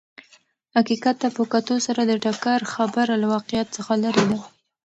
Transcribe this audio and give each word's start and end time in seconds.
حقیقت 0.77 1.15
ته 1.21 1.27
په 1.35 1.43
کتو 1.51 1.75
سره 1.85 2.01
د 2.05 2.13
ټکر 2.23 2.59
خبره 2.73 3.13
له 3.21 3.27
واقعیت 3.33 3.67
څخه 3.77 3.93
لرې 4.03 4.23
ده. 4.31 4.39